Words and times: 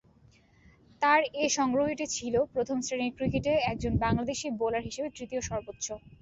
তার 1.01 1.21
এ 1.35 1.55
সংগ্রহটি 1.57 2.05
ছিল 2.15 2.35
প্রথম 2.53 2.77
শ্রেণীর 2.85 3.15
ক্রিকেটে 3.17 3.51
একজন 3.71 3.93
বাংলাদেশী 4.03 4.47
বোলার 4.59 4.83
হিসাবে 4.87 5.09
তৃতীয় 5.17 5.41
সর্বোচ্চ। 5.49 5.85